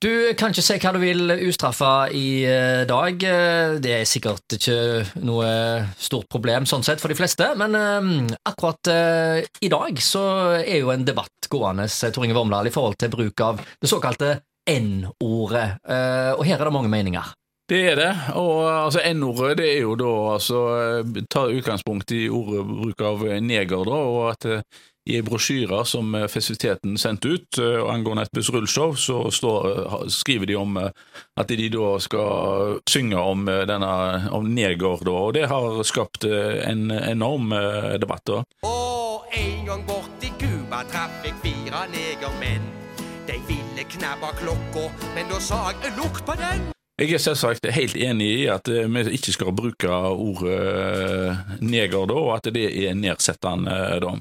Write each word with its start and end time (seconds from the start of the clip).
Du 0.00 0.08
kan 0.32 0.48
ikke 0.48 0.62
si 0.64 0.78
hva 0.80 0.90
du 0.96 1.02
vil 1.02 1.32
ustraffa 1.44 2.08
i 2.16 2.40
eh, 2.48 2.86
dag. 2.88 3.20
Eh, 3.20 3.74
Det 3.84 3.90
er 3.98 4.06
sikkert 4.08 4.54
ikke 4.56 4.76
noe 5.28 5.50
stort 6.00 6.30
problem 6.32 6.64
sånn 6.64 6.86
sett 6.86 7.02
for 7.02 7.12
de 7.12 7.18
fleste, 7.18 7.50
men 7.60 7.76
eh, 7.76 8.08
akkurat 8.48 8.88
i 9.60 9.68
dag 9.68 10.00
så 10.00 10.22
er 10.62 10.78
jo 10.80 10.94
en 10.94 11.04
debatt 11.04 11.50
gående, 11.52 11.84
Tor 11.84 12.24
Inge 12.24 12.38
Vormdal, 12.38 12.70
i 12.70 12.72
forhold 12.72 12.96
til 12.96 13.12
bruk 13.12 13.44
av 13.44 13.60
det 13.60 13.90
såkalte 13.92 14.38
N-ordet, 14.70 15.66
og 16.38 16.42
her 16.46 16.60
er 16.60 16.68
det 16.68 16.72
mange 16.72 16.92
meninger. 16.92 17.32
Det 17.70 17.80
er 17.90 17.96
det. 17.98 18.10
Og 18.38 18.68
altså, 18.68 19.00
N-ordet 19.10 19.56
det 19.58 19.66
er 19.72 19.80
jo 19.82 19.96
da 19.98 20.12
altså 20.36 20.60
tar 21.32 21.52
utgangspunkt 21.56 22.14
i 22.14 22.28
ordbruk 22.30 23.02
av 23.02 23.24
neger, 23.42 23.82
da, 23.88 23.98
og 23.98 24.20
at 24.30 24.46
i 25.04 25.22
brosjyrer 25.22 25.84
som 25.84 26.14
eh, 26.14 26.26
festiviteten 26.26 26.98
sendte 26.98 27.28
ut 27.28 27.58
eh, 27.58 27.92
angående 27.92 28.22
et 28.22 28.32
bussrullshow, 28.36 28.94
så 28.94 29.30
står, 29.30 29.68
eh, 29.70 29.94
skriver 30.08 30.46
de 30.46 30.56
om 30.60 30.76
at 30.80 31.48
de 31.48 31.68
da 31.72 31.92
skal 32.02 32.80
synge 32.88 33.16
om 33.16 33.46
denne 33.46 33.92
om 34.36 34.48
neger, 34.54 35.04
da, 35.04 35.14
og 35.14 35.34
det 35.34 35.46
har 35.50 35.82
skapt 35.86 36.24
en 36.24 36.90
enorm 36.90 37.54
debatt. 38.00 38.24
da. 38.26 38.42
Og 38.66 39.24
en 39.32 39.64
gang 39.66 39.86
borti 39.88 40.32
Cuba 40.40 40.82
traff 40.90 41.24
jeg 41.24 41.34
fire 41.42 41.86
negermenn. 41.92 42.68
De 43.28 43.38
ville 43.48 43.86
knabbe 43.96 44.34
klokka, 44.40 44.90
men 45.14 45.30
da 45.30 45.40
sa 45.40 45.70
jeg 45.70 45.96
lukt 45.96 46.24
på 46.26 46.36
den. 46.38 46.70
Jeg 47.00 47.14
er 47.16 47.22
selvsagt 47.22 47.64
helt 47.72 47.96
enig 47.96 48.26
i 48.42 48.48
at 48.52 48.68
vi 48.68 49.04
ikke 49.16 49.32
skal 49.32 49.54
bruke 49.56 49.88
ordet 49.88 51.60
neger 51.64 52.04
da, 52.10 52.18
og 52.18 52.34
at 52.36 52.50
det 52.52 52.66
er 52.68 52.98
nedsettende 52.98 53.78
da. 54.04 54.18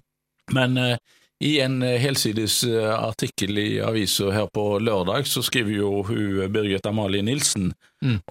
Men 0.54 0.78
eh, 0.78 0.98
i 1.40 1.60
en 1.60 1.84
eh, 1.84 1.90
helsides 1.90 2.64
eh, 2.64 3.04
artikkel 3.04 3.58
i 3.58 3.82
avisa 3.82 4.32
her 4.32 4.48
på 4.48 4.80
lørdag, 4.80 5.28
så 5.28 5.44
skriver 5.44 5.72
jo 5.72 5.92
hun 6.04 6.52
Birgit 6.52 6.86
Amalie 6.86 7.24
Nilsen 7.24 7.74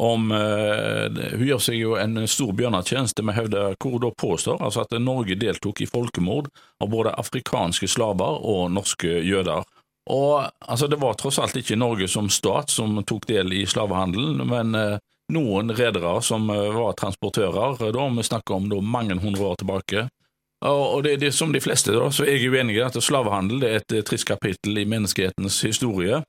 om 0.00 0.30
uh, 0.32 1.08
Hun 1.12 1.44
gjør 1.44 1.58
seg 1.60 1.76
jo 1.76 1.90
en 2.00 2.22
stor 2.28 2.54
bjørnetjeneste 2.56 3.20
med 3.20 3.34
å 3.34 3.36
hevde 3.42 3.64
hvor 3.76 3.96
hun 3.98 4.04
da 4.06 4.10
påstår 4.16 4.62
altså 4.64 4.80
at 4.86 4.94
Norge 5.00 5.36
deltok 5.36 5.82
i 5.84 5.88
folkemord 5.88 6.48
av 6.80 6.88
både 6.88 7.12
afrikanske 7.20 7.88
slaver 7.88 8.40
og 8.48 8.70
norske 8.72 9.20
jøder. 9.24 9.64
Og 10.08 10.48
altså, 10.60 10.88
Det 10.88 11.00
var 11.00 11.20
tross 11.20 11.40
alt 11.44 11.56
ikke 11.60 11.76
Norge 11.76 12.08
som 12.08 12.30
stat 12.32 12.72
som 12.72 12.96
tok 13.04 13.28
del 13.28 13.52
i 13.52 13.66
slavehandelen, 13.68 14.40
men 14.48 14.72
uh, 14.72 14.96
noen 15.32 15.76
redere 15.76 16.14
som 16.24 16.48
var 16.48 16.96
transportører, 16.96 17.76
da 17.92 18.08
vi 18.08 18.24
snakker 18.24 18.56
om 18.56 18.70
da 18.72 18.80
mange 18.80 19.20
hundre 19.20 19.50
år 19.52 19.60
tilbake. 19.60 20.08
Og, 20.66 21.04
det, 21.04 21.16
det, 21.22 21.32
Som 21.36 21.52
de 21.54 21.60
fleste 21.62 21.94
da, 21.94 22.08
så 22.10 22.24
er 22.26 22.38
jeg 22.38 22.50
uenig 22.50 22.78
i 22.78 22.82
at 22.82 22.98
slavehandel 22.98 23.62
er 23.62 23.78
et 23.78 23.94
eh, 23.94 24.04
trist 24.06 24.26
kapittel 24.26 24.80
i 24.80 24.88
menneskehetens 24.88 25.60
historie, 25.62 26.22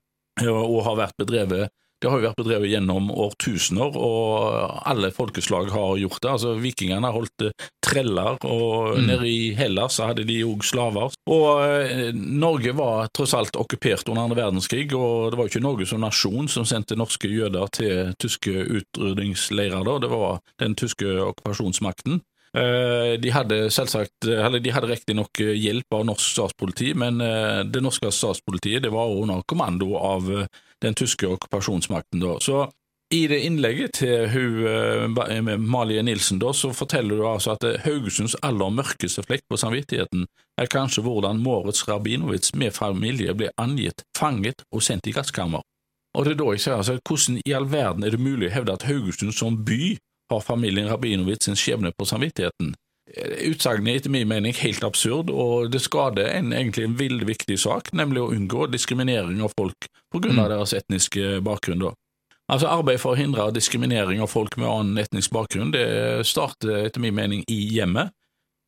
og 0.45 0.83
har 0.86 0.99
vært 1.02 1.17
bedrevet 1.19 1.73
det 1.99 2.08
har 2.08 2.21
jo 2.21 2.30
vært 2.30 2.39
bedrevet 2.39 2.71
gjennom 2.71 3.09
årtusener, 3.11 3.95
og 3.99 4.86
alle 4.88 5.09
folkeslag 5.11 5.67
har 5.73 5.97
gjort 5.99 6.21
det. 6.23 6.30
Altså, 6.31 6.53
Vikingene 6.63 7.11
holdt 7.11 7.44
eh, 7.44 7.66
treller, 7.83 8.39
og 8.47 9.02
nede 9.03 9.27
i 9.27 9.49
Hellas 9.58 9.97
så 9.99 10.08
hadde 10.08 10.23
de 10.30 10.38
òg 10.47 10.64
slaver. 10.64 11.17
Og 11.27 11.49
eh, 11.66 12.16
Norge 12.16 12.71
var 12.77 13.11
tross 13.16 13.36
alt 13.36 13.59
okkupert 13.59 14.08
under 14.08 14.30
andre 14.30 14.39
verdenskrig, 14.39 14.88
og 14.95 15.33
det 15.33 15.41
var 15.41 15.49
jo 15.49 15.53
ikke 15.53 15.66
Norge 15.66 15.89
som 15.91 16.03
nasjon 16.05 16.47
som 16.52 16.67
sendte 16.69 16.95
norske 16.99 17.27
jøder 17.27 17.67
til 17.75 18.16
tyske 18.23 18.55
utrydningsleirer, 18.80 19.83
da. 19.83 19.99
det 19.99 20.14
var 20.14 20.39
den 20.64 20.80
tyske 20.80 21.19
okkupasjonsmakten. 21.25 22.23
Eh, 22.58 23.19
De 23.22 23.31
hadde 23.33 23.69
selvsagt, 23.69 24.25
eller 24.25 24.59
de 24.59 24.73
hadde 24.73 24.89
riktignok 24.89 25.42
hjelp 25.42 25.94
av 25.94 26.08
norsk 26.09 26.31
statspoliti, 26.33 26.94
men 26.97 27.22
eh, 27.22 27.61
det 27.69 27.83
norske 27.86 28.11
statspolitiet 28.11 28.83
det 28.83 28.94
var 28.94 29.14
under 29.14 29.44
kommando 29.45 29.95
av 29.97 30.31
eh, 30.33 30.47
den 30.81 30.95
tyske 30.97 31.27
okkupasjonsmakten. 31.27 32.20
da. 32.23 32.39
Så 32.42 32.66
i 33.11 33.27
det 33.27 33.39
innlegget 33.42 33.94
til 33.94 34.27
hun, 34.30 34.66
eh, 34.67 35.38
eh, 35.38 35.58
Malie 35.58 36.02
Nilsen 36.03 36.39
da, 36.39 36.52
så 36.53 36.70
forteller 36.73 37.17
du 37.17 37.25
altså 37.27 37.55
at 37.55 37.64
eh, 37.64 37.80
Haugesunds 37.81 38.36
aller 38.44 38.70
mørkeste 38.70 39.23
flekk 39.26 39.48
på 39.49 39.58
samvittigheten 39.58 40.27
er 40.61 40.70
kanskje 40.70 41.02
hvordan 41.02 41.42
Moritz 41.42 41.87
Rabinowitz 41.87 42.54
med 42.54 42.71
familie 42.71 43.33
ble 43.33 43.49
angitt, 43.58 44.04
fanget 44.17 44.61
og 44.71 44.83
sendt 44.86 45.08
i 45.08 45.16
gasskammer. 45.16 45.66
Og 46.14 46.26
det 46.26 46.36
er 46.36 46.37
da 46.37 46.52
jeg 46.54 46.61
sier 46.61 46.76
altså, 46.76 46.99
hvordan 47.02 47.42
i 47.45 47.54
all 47.58 47.66
verden 47.71 48.05
er 48.05 48.14
det 48.14 48.21
mulig 48.21 48.52
å 48.52 48.54
hevde 48.60 48.77
at 48.77 48.86
Haugesund 48.86 49.33
som 49.33 49.58
by 49.66 49.98
har 50.30 50.45
familien 50.45 50.90
Rabinowitz 50.90 51.45
sin 51.50 51.58
skjebne 51.60 51.92
på 51.98 52.08
samvittigheten? 52.10 52.73
Eh, 53.16 53.50
Utsagnet 53.50 53.94
er 53.94 54.02
etter 54.02 54.14
min 54.14 54.30
mening 54.30 54.54
helt 54.62 54.84
absurd, 54.86 55.32
og 55.32 55.72
det 55.73 55.82
skader 55.86 56.30
en, 56.34 56.54
egentlig 56.54 56.86
en 56.86 57.00
veldig 57.00 57.30
viktig 57.30 57.58
sak, 57.60 57.94
nemlig 57.94 58.22
å 58.23 58.30
unngå 58.36 58.70
diskriminering 58.73 59.42
av 59.45 59.56
folk 59.58 59.90
på 60.14 60.22
grunn 60.23 60.42
av 60.42 60.52
deres 60.54 60.76
etniske 60.78 61.40
bakgrunn. 61.45 61.88
da. 61.88 61.95
Altså 62.50 62.70
Arbeid 62.70 63.02
for 63.02 63.14
å 63.14 63.20
hindre 63.20 63.52
diskriminering 63.54 64.23
av 64.23 64.32
folk 64.32 64.58
med 64.58 64.70
annen 64.70 65.02
etnisk 65.02 65.34
bakgrunn 65.36 65.73
det 65.73 65.86
starter 66.26 66.88
etter 66.88 67.04
min 67.04 67.14
mening 67.14 67.44
i 67.48 67.60
hjemmet. 67.76 68.10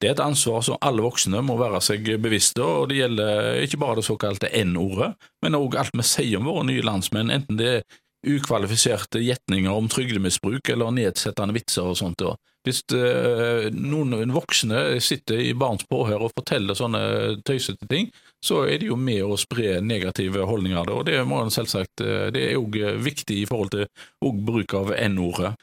Det 0.01 0.09
er 0.09 0.15
et 0.15 0.23
ansvar 0.23 0.63
som 0.65 0.79
alle 0.81 1.03
voksne 1.05 1.43
må 1.45 1.59
være 1.59 1.81
seg 1.85 2.07
bevisste, 2.21 2.61
og 2.65 2.89
det 2.89 3.01
gjelder 3.03 3.59
ikke 3.65 3.77
bare 3.81 3.99
det 3.99 4.05
såkalte 4.07 4.49
N-ordet, 4.63 5.11
men 5.45 5.57
også 5.57 5.81
alt 5.81 5.97
vi 5.97 6.05
sier 6.09 6.39
om 6.39 6.49
våre 6.49 6.65
nye 6.69 6.85
landsmenn, 6.85 7.33
enten 7.33 7.59
det 7.59 7.69
er 7.75 7.83
ukvalifiserte 8.27 9.21
gjetninger 9.23 9.73
om 9.73 9.89
trygdemisbruk 9.91 10.69
eller 10.69 10.93
nedsettende 10.95 11.55
vitser 11.55 11.89
og 11.89 11.97
sånt. 11.99 12.21
da. 12.21 12.35
Hvis 12.67 12.83
eh, 12.93 13.71
noen 13.73 14.33
voksne 14.35 14.99
sitter 15.01 15.41
i 15.41 15.55
barns 15.57 15.87
påhør 15.89 16.27
og 16.27 16.35
forteller 16.37 16.77
sånne 16.77 17.01
tøysete 17.47 17.89
ting, 17.89 18.11
så 18.43 18.65
er 18.69 18.81
de 18.81 18.91
jo 18.91 18.97
med 18.97 19.23
å 19.25 19.39
spre 19.39 19.79
negative 19.81 20.45
holdninger, 20.45 20.93
og 20.93 21.07
det 21.09 21.17
må 21.25 21.41
selvsagt, 21.49 22.05
eh, 22.05 22.29
det 22.33 22.45
er 22.51 22.61
òg 22.61 22.77
viktig 23.01 23.41
i 23.41 23.49
forhold 23.49 23.73
til 23.73 24.41
bruk 24.45 24.77
av 24.77 24.93
N-ordet. 24.97 25.55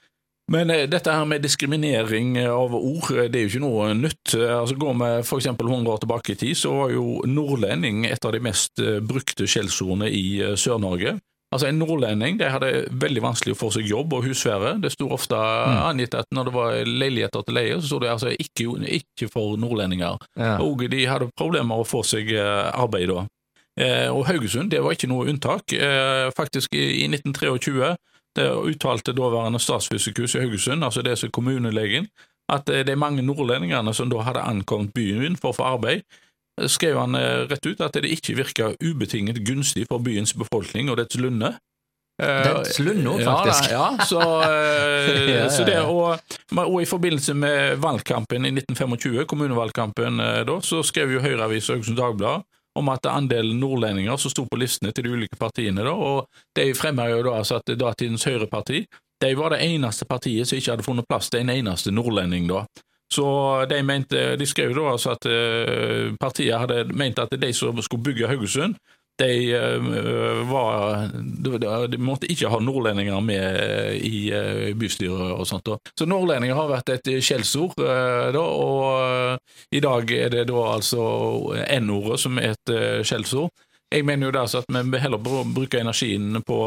Men 0.48 0.70
eh, 0.72 0.86
dette 0.88 1.12
her 1.12 1.26
med 1.28 1.44
diskriminering 1.44 2.38
av 2.48 2.74
ord, 2.74 3.10
eh, 3.12 3.28
det 3.28 3.40
er 3.40 3.46
jo 3.46 3.52
ikke 3.52 3.64
noe 3.64 3.92
nytt. 3.96 4.34
Eh, 4.34 4.54
Altså 4.56 4.78
Går 4.80 4.96
vi 4.96 5.10
eksempel 5.38 5.68
100 5.68 5.92
år 5.92 6.02
tilbake 6.04 6.32
i 6.32 6.40
tid, 6.40 6.56
så 6.56 6.72
var 6.80 6.94
jo 6.94 7.20
nordlending 7.28 8.06
et 8.08 8.24
av 8.24 8.32
de 8.32 8.40
mest 8.42 8.80
eh, 8.80 8.98
brukte 9.04 9.48
skjellsordene 9.48 10.08
i 10.08 10.40
eh, 10.40 10.56
Sør-Norge. 10.56 11.18
Altså 11.48 11.66
En 11.70 11.78
nordlending 11.80 12.36
de 12.40 12.44
hadde 12.52 12.70
veldig 13.00 13.22
vanskelig 13.24 13.54
å 13.54 13.58
få 13.58 13.70
seg 13.72 13.86
jobb 13.88 14.12
og 14.12 14.26
husvære. 14.28 14.74
Det 14.82 14.90
sto 14.92 15.08
ofte 15.14 15.38
angitt 15.88 16.14
at 16.14 16.28
når 16.34 16.44
det 16.44 16.52
var 16.52 16.76
leiligheter 16.84 17.46
til 17.46 17.56
leie, 17.56 17.78
så 17.80 17.88
sto 17.88 18.00
det 18.02 18.10
altså 18.12 18.34
ikke, 18.36 18.66
ikke 18.98 19.30
for 19.32 19.56
nordlendinger. 19.56 20.20
Ja. 20.36 20.58
Og 20.60 20.84
de 20.92 21.06
hadde 21.08 21.30
problemer 21.38 21.70
med 21.70 21.86
å 21.86 21.88
få 21.88 22.02
seg 22.04 22.28
eh, 22.36 22.68
arbeid 22.76 23.08
da. 23.08 23.24
Eh, 23.80 24.08
Og 24.12 24.26
Haugesund 24.28 24.70
det 24.70 24.82
var 24.84 24.92
ikke 24.92 25.08
noe 25.08 25.28
unntak. 25.32 25.72
Eh, 25.72 26.28
Faktisk 26.36 26.74
i 26.76 27.04
i 27.04 27.08
1923 27.08 27.96
det 28.36 28.48
uttalte 28.68 29.12
daværende 29.16 29.58
statsfysikus 29.58 30.36
i 30.36 30.40
Haugesund, 30.44 30.84
altså 30.84 31.02
det 31.02 31.16
som 31.18 31.26
er 31.28 31.34
kommunelegen, 31.34 32.06
at 32.48 32.66
det 32.66 32.86
de 32.86 32.94
mange 32.96 33.22
nordlendingene 33.24 33.94
som 33.94 34.08
da 34.12 34.20
hadde 34.22 34.44
ankommet 34.44 34.92
byen 34.94 35.36
for 35.36 35.52
å 35.52 35.56
få 35.56 35.64
arbeid, 35.64 36.04
eh, 36.04 36.04
skrev 36.66 36.98
han 36.98 37.14
eh, 37.14 37.46
rett 37.50 37.66
ut 37.66 37.80
at 37.80 37.96
det 37.96 38.10
ikke 38.12 38.36
virka 38.38 38.72
ubetinget 38.82 39.40
gunstig 39.46 39.86
for 39.88 40.02
byens 40.02 40.34
befolkning 40.34 40.90
og 40.90 40.98
dets 41.00 41.18
lunde. 41.20 41.54
Eh, 42.22 42.42
Dets 42.48 42.80
lunde, 42.82 43.20
ja, 43.22 43.30
faktisk. 43.30 43.70
Ja, 43.70 43.86
så, 44.02 44.20
eh, 44.50 45.30
Ja, 45.30 45.48
så, 45.48 45.60
så 45.60 45.66
det, 45.68 45.78
og, 45.86 46.18
og 46.64 46.78
i 46.82 46.88
forbindelse 46.88 47.34
med 47.34 47.78
valgkampen 47.82 48.48
i 48.48 48.52
1925, 48.56 49.24
kommunevalgkampen 49.30 50.18
da, 50.48 50.60
så 50.62 50.82
skrev 50.82 51.14
jo 51.14 51.22
Høyreavisa 51.22 51.76
Haugesund 51.76 52.00
Dagblad 52.00 52.46
om 52.78 52.88
at 52.92 53.06
andelen 53.10 53.58
nordlendinger 53.58 54.18
som 54.20 54.30
sto 54.30 54.44
på 54.46 54.58
listene 54.60 54.92
til 54.94 55.06
de 55.06 55.14
ulike 55.14 55.38
partiene, 55.38 55.82
da, 55.82 55.92
og 55.94 56.26
de 56.58 56.70
fremmer 56.78 57.10
jo 57.10 57.22
da 57.26 57.38
altså 57.40 57.58
at 57.58 57.72
datidens 57.78 58.26
Høyreparti 58.28 58.84
de 59.18 59.34
var 59.34 59.50
det 59.50 59.64
eneste 59.66 60.06
partiet 60.06 60.46
som 60.46 60.58
ikke 60.58 60.76
hadde 60.76 60.86
funnet 60.86 61.08
plass 61.08 61.30
til 61.30 61.42
en 61.42 61.50
eneste 61.50 61.90
nordlending. 61.90 62.46
da. 62.50 62.64
Så 63.12 63.64
de, 63.70 63.82
mente, 63.82 64.36
de 64.36 64.46
skrev 64.46 64.74
da 64.76 64.92
altså 64.92 65.14
at 65.16 65.26
eh, 65.30 66.14
partiet 66.20 66.60
hadde 66.60 66.84
ment 66.92 67.20
at 67.22 67.32
de 67.40 67.52
som 67.56 67.76
skulle 67.82 68.04
bygge 68.04 68.28
Haugesund, 68.28 68.76
de, 69.18 69.30
eh, 69.50 70.42
var, 70.46 71.08
de, 71.88 71.98
måtte 71.98 72.28
ikke 72.30 72.50
ha 72.52 72.60
nordlendinger 72.62 73.22
med 73.24 73.56
eh, 73.62 73.94
i 73.96 74.74
bystyret 74.78 75.32
og 75.38 75.46
sånt. 75.48 75.72
Så 75.98 76.06
nordlendinger 76.06 76.58
har 76.58 76.68
vært 76.70 76.92
et 76.98 77.10
skjellsord, 77.24 77.80
og 77.80 79.72
i 79.74 79.82
dag 79.82 80.12
er 80.12 80.36
det 80.36 80.44
da 80.52 80.66
altså 80.74 81.08
N-ordet 81.80 82.20
som 82.20 82.38
er 82.38 82.54
et 82.54 82.76
skjellsord. 83.08 83.50
Jeg 83.88 84.04
mener 84.04 84.28
jo 84.28 84.36
da 84.36 84.44
altså 84.44 84.60
at 84.60 84.68
vi 84.68 85.00
heller 85.00 85.18
bruker 85.24 85.80
energien 85.80 86.42
på 86.44 86.60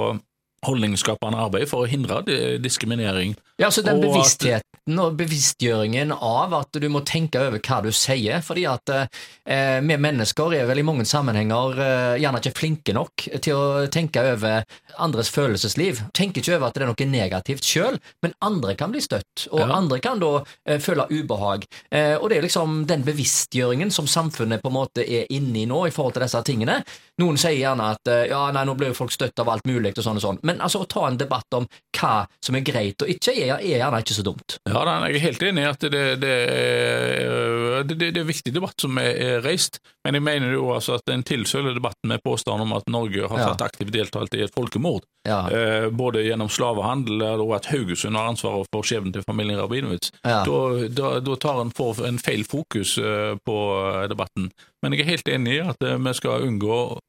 holdningsskapende 0.65 1.39
arbeid 1.41 1.67
for 1.69 1.83
å 1.85 1.89
hindre 1.89 2.21
diskriminering. 2.61 3.35
Ja, 3.61 3.69
så 3.71 3.83
den 3.85 3.99
Og 3.99 4.07
bevisstheten 4.07 4.99
og 4.99 5.15
bevisstgjøringen 5.19 6.11
av 6.15 6.53
at 6.57 6.77
du 6.81 6.87
må 6.89 7.03
tenke 7.05 7.39
over 7.41 7.59
hva 7.61 7.77
du 7.85 7.91
sier, 7.93 8.41
fordi 8.41 8.63
at 8.69 8.89
eh, 8.93 9.77
vi 9.85 9.97
mennesker 10.01 10.55
er 10.57 10.65
vel 10.69 10.81
i 10.81 10.85
mange 10.85 11.05
sammenhenger 11.05 11.77
eh, 11.77 12.15
gjerne 12.23 12.41
ikke 12.41 12.55
flinke 12.57 12.95
nok 12.97 13.27
til 13.45 13.57
å 13.59 13.85
tenke 13.93 14.23
over 14.33 14.63
andres 14.97 15.29
følelsesliv. 15.33 16.01
Tenker 16.17 16.41
ikke 16.41 16.55
over 16.57 16.69
at 16.71 16.79
det 16.79 16.85
er 16.87 16.89
noe 16.91 17.09
negativt 17.11 17.67
sjøl, 17.67 17.99
men 18.25 18.33
andre 18.41 18.73
kan 18.79 18.91
bli 18.93 19.03
støtt, 19.05 19.47
og 19.51 19.61
Ja. 19.61 19.69
andre 19.77 19.99
kan 20.01 20.19
da 20.19 20.31
eh, 20.65 20.79
føle 20.81 21.05
ubehag. 21.11 21.67
Eh, 21.91 22.15
og 22.17 22.29
det 22.29 22.37
er 22.39 22.47
liksom 22.47 22.85
den 22.89 23.05
bevisstgjøringen 23.05 23.91
som 23.93 24.09
samfunnet 24.09 24.61
på 24.63 24.69
en 24.73 24.77
måte 24.79 25.05
er 25.05 25.29
inne 25.29 25.61
i 25.61 25.67
nå 25.69 25.85
i 25.87 25.93
forhold 25.93 26.17
til 26.17 26.25
disse 26.25 26.41
tingene. 26.47 26.81
Noen 27.21 27.37
sier 27.37 27.59
gjerne 27.59 27.91
at 27.93 28.07
eh, 28.09 28.25
ja, 28.33 28.47
nei, 28.51 28.65
nå 28.65 28.73
blir 28.79 28.89
jo 28.91 28.97
folk 29.03 29.13
støtt 29.13 29.37
av 29.39 29.49
alt 29.53 29.69
mulig 29.69 29.93
og 29.93 30.03
sånn 30.03 30.17
og 30.17 30.25
sånn, 30.25 30.41
men 30.43 30.50
altså 30.59 30.81
å 30.83 30.87
ta 30.89 31.05
en 31.07 31.17
debatt 31.21 31.53
om 31.55 31.67
hva 31.95 32.25
som 32.43 32.55
er 32.57 32.63
greit 32.65 33.01
og 33.05 33.09
ikke, 33.13 33.31
er, 33.31 33.53
er 33.61 33.77
gjerne 33.79 33.99
ikke 34.03 34.17
så 34.17 34.23
dumt. 34.25 34.57
Ja, 34.67 34.81
jeg 35.05 35.15
er 35.15 35.23
helt 35.27 35.43
enig 35.47 35.63
i 35.63 35.69
at 35.69 35.85
det, 35.85 36.03
det, 36.19 36.33
er, 36.81 37.83
det, 37.87 37.97
det 38.15 38.21
er 38.21 38.27
viktig 38.27 38.53
debatt 38.55 38.81
som 38.81 38.97
er, 39.01 39.39
reist, 39.45 39.79
men 40.05 40.17
jeg 40.17 40.25
mener 40.25 40.55
jo 40.55 40.71
altså 40.75 40.97
at 40.97 41.05
den 41.09 41.23
tilsøler 41.27 41.75
debatten 41.77 42.09
med 42.11 42.23
påstand 42.25 42.61
om 42.65 42.73
at 42.77 42.89
Norge 42.91 43.27
har 43.29 43.39
Ja. 43.41 43.47
tatt 43.53 43.61
aktivt 43.71 43.93
deltatt 43.93 44.33
i 44.37 44.43
et 44.45 44.53
folkemord, 44.53 45.03
Ja. 45.27 45.47
eh, 45.49 45.89
både 45.89 46.23
gjennom 46.25 46.49
slavehandel 46.49 47.21
og 47.41 47.53
at 47.55 47.65
Haugesund 47.71 48.15
har 48.17 48.29
ansvaret 48.31 48.67
for 48.73 48.83
skjebnen 48.83 49.13
til 49.13 49.23
familien 49.23 49.59
Rabinowitz. 49.61 50.11
Ja. 50.25 50.43
Da, 50.45 50.87
da, 50.89 51.19
da 51.19 51.35
tar 51.35 51.61
en 51.61 51.71
for 51.71 52.01
en 52.05 52.17
feil 52.19 52.43
fokus 52.43 52.97
eh, 52.97 53.35
på 53.45 53.57
eh, 54.01 54.07
debatten. 54.09 54.51
Men 54.81 54.93
jeg 54.93 55.05
er 55.05 55.11
helt 55.13 55.27
enig 55.29 55.55
i 55.59 55.63
at 55.69 55.81
eh, 55.85 55.97
vi 56.01 56.13
skal 56.17 56.47
unngå 56.47 56.99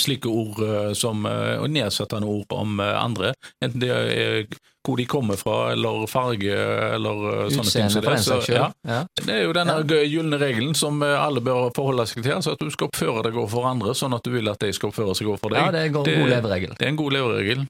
slike 0.00 0.30
ord 0.30 0.62
eh, 0.66 0.92
som 0.98 1.26
eh, 1.26 1.56
og 1.60 1.70
nedsettende 1.70 2.26
ord 2.26 2.54
om 2.56 2.80
eh, 2.82 2.94
andre, 2.98 3.34
enten 3.64 3.82
det 3.82 3.90
er 3.92 4.48
hvor 4.86 5.00
de 5.00 5.06
kommer 5.10 5.34
fra, 5.34 5.72
eller 5.74 6.04
farge, 6.06 6.54
eller 6.94 7.16
sånne 7.50 7.50
sånne 7.50 7.70
ting. 7.72 7.88
Utseende, 7.88 7.90
som 7.90 8.02
for 8.02 8.06
den 8.06 8.20
det. 8.20 8.22
Så, 8.22 8.34
saks 8.36 8.46
skyld. 8.46 8.58
ja, 8.60 8.68
Ja. 8.86 9.00
det 9.26 9.34
er 9.34 9.40
jo 9.42 9.54
denne 9.56 9.74
ja. 9.82 10.02
gylne 10.06 10.38
regelen 10.38 10.76
som 10.78 11.02
alle 11.02 11.42
bør 11.42 11.72
forholde 11.74 12.06
seg 12.06 12.22
til, 12.22 12.36
altså 12.36 12.54
at 12.54 12.62
du 12.62 12.70
skal 12.70 12.92
oppføre 12.92 13.24
deg 13.26 13.34
overfor 13.34 13.66
andre, 13.66 13.96
sånn 13.98 14.14
at 14.14 14.22
du 14.22 14.30
vil 14.36 14.46
at 14.52 14.62
de 14.62 14.70
skal 14.76 14.92
oppføre 14.92 15.16
seg 15.18 15.32
overfor 15.32 15.56
deg. 15.56 15.64
ja, 15.64 15.72
det 15.74 15.80
er 15.82 15.90
en 15.90 15.96
god, 15.98 16.12
god 16.12 16.30
leveregel. 16.36 16.76
Det 16.78 16.86
er 16.86 16.94
en 16.94 17.00
god 17.02 17.18
leveregel. 17.18 17.66